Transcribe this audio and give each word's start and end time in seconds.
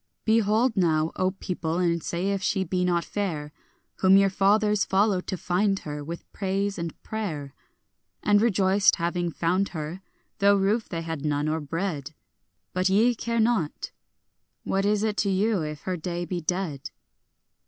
Behold 0.25 0.75
now, 0.75 1.11
O 1.15 1.29
people, 1.29 1.77
and 1.77 2.01
say 2.01 2.31
if 2.31 2.41
she 2.41 2.63
be 2.63 2.83
not 2.83 3.05
fair, 3.05 3.51
Whom 3.99 4.17
your 4.17 4.31
fathers 4.31 4.83
followed 4.83 5.27
to 5.27 5.37
find 5.37 5.77
her, 5.81 6.03
with 6.03 6.33
praise 6.33 6.79
and 6.79 6.99
prayer, 7.03 7.53
And 8.23 8.41
rejoiced, 8.41 8.95
having 8.95 9.29
found 9.29 9.69
her, 9.69 10.01
though 10.39 10.55
roof 10.55 10.89
they 10.89 11.03
had 11.03 11.23
none 11.23 11.45
nor 11.45 11.59
bread; 11.59 12.15
But 12.73 12.89
ye 12.89 13.13
care 13.13 13.39
not; 13.39 13.91
what 14.63 14.85
is 14.85 15.03
it 15.03 15.17
to 15.17 15.29
you 15.29 15.61
if 15.61 15.81
her 15.81 15.97
day 15.97 16.25
be 16.25 16.41
dead? 16.41 16.89